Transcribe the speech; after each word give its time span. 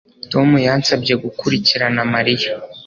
Tom 0.31 0.49
yansabye 0.67 1.13
gukurikirana 1.23 2.01
Mariya 2.13 2.53